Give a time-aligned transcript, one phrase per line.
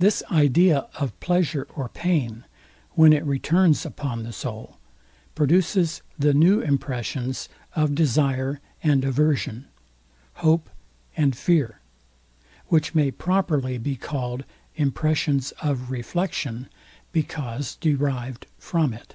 [0.00, 2.42] This idea of pleasure or pain,
[2.94, 4.78] when it returns upon the soul,
[5.36, 9.66] produces the new impressions of desire and aversion,
[10.42, 10.68] hope
[11.16, 11.78] and fear,
[12.66, 14.42] which may properly be called
[14.74, 16.68] impressions of reflexion,
[17.12, 19.14] because derived from it.